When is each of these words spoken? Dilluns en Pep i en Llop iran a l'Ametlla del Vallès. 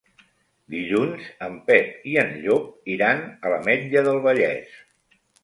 Dilluns 0.75 1.27
en 1.47 1.59
Pep 1.67 2.07
i 2.13 2.15
en 2.21 2.33
Llop 2.47 2.89
iran 2.95 3.23
a 3.29 3.53
l'Ametlla 3.53 4.05
del 4.11 4.19
Vallès. 4.27 4.75